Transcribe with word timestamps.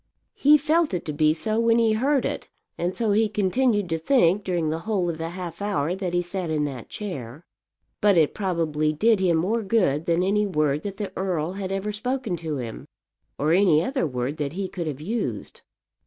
He 0.33 0.57
felt 0.57 0.95
it 0.95 1.05
to 1.05 1.13
be 1.13 1.31
so 1.31 1.59
when 1.59 1.77
he 1.77 1.93
heard 1.93 2.25
it, 2.25 2.49
and 2.75 2.97
so 2.97 3.11
he 3.11 3.29
continued 3.29 3.87
to 3.89 3.99
think 3.99 4.43
during 4.43 4.71
the 4.71 4.79
whole 4.79 5.07
of 5.11 5.19
the 5.19 5.29
half 5.29 5.61
hour 5.61 5.93
that 5.93 6.15
he 6.15 6.23
sat 6.23 6.49
in 6.49 6.65
that 6.65 6.89
chair. 6.89 7.45
But 8.01 8.17
it 8.17 8.33
probably 8.33 8.93
did 8.93 9.19
him 9.19 9.37
more 9.37 9.61
good 9.61 10.07
than 10.07 10.23
any 10.23 10.47
word 10.47 10.81
that 10.81 10.97
the 10.97 11.13
earl 11.15 11.51
had 11.51 11.71
ever 11.71 11.91
spoken 11.91 12.35
to 12.37 12.57
him, 12.57 12.87
or 13.37 13.53
any 13.53 13.83
other 13.83 14.07
word 14.07 14.37
that 14.37 14.53
he 14.53 14.67
could 14.67 14.87
have 14.87 15.01
used. 15.01 15.61